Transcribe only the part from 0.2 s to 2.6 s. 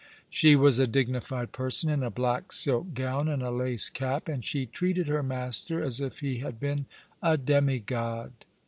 She was a dignified person, in a black